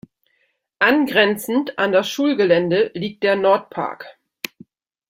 Angrenzend 0.79 1.77
an 1.77 1.91
das 1.91 2.09
Schulgelände 2.09 2.89
liegt 2.95 3.21
der 3.23 3.35
Nordpark. 3.35 4.17